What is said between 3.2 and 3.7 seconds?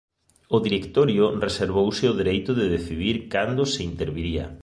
cando